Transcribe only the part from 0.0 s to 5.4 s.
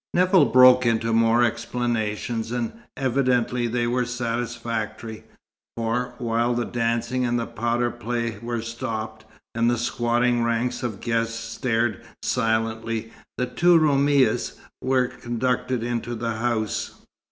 Nevill broke into more explanations, and evidently they were satisfactory,